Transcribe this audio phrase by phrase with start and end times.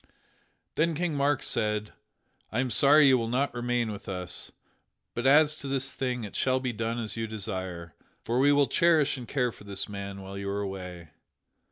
[0.77, 1.93] Then King Mark said:
[2.51, 4.51] "I am sorry you will not remain with us,
[5.13, 7.93] but as to this thing it shall be done as you desire,
[8.25, 11.09] for we will cherish and care for this man while you are away."